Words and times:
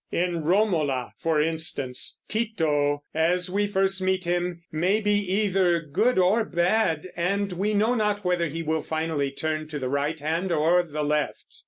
In 0.11 0.41
Romola, 0.43 1.13
for 1.19 1.39
instance, 1.39 2.21
Tito, 2.27 3.03
as 3.13 3.51
we 3.51 3.67
first 3.67 4.01
meet 4.01 4.25
him, 4.25 4.63
may 4.71 4.99
be 4.99 5.11
either 5.11 5.79
good 5.79 6.17
or 6.17 6.43
bad, 6.43 7.11
and 7.15 7.53
we 7.53 7.75
know 7.75 7.93
not 7.93 8.25
whether 8.25 8.47
he 8.47 8.63
will 8.63 8.81
finally 8.81 9.29
turn 9.29 9.67
to 9.67 9.77
the 9.77 9.89
right 9.89 10.19
hand 10.19 10.51
or 10.51 10.81
to 10.81 10.91
the 10.91 11.03
left. 11.03 11.45